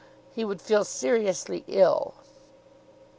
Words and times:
he 0.33 0.43
would 0.43 0.59
feel 0.59 0.83
seriously 0.83 1.63
ill. 1.67 2.15